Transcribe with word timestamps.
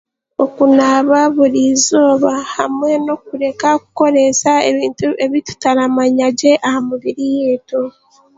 Okunaaba 0.43 1.19
burizooba 1.35 2.33
hamwe 2.55 2.91
n'okureka 3.03 3.67
kukoreesa 3.81 4.51
ebintu 4.69 5.07
ebi 5.23 5.37
tutaramanyagye 5.47 6.51
aha 6.67 6.79
mibiri 6.87 7.25
yaitu. 7.41 7.81